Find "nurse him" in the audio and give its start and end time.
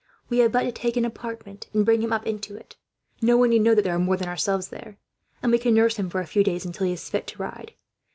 5.75-6.09